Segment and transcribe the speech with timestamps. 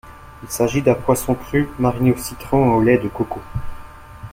[0.41, 3.39] Il s'agit d'un poisson cru mariné au citron et au lait de coco.